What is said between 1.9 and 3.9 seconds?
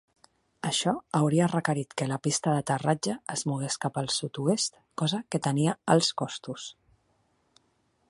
que la pista d'aterratge es mogués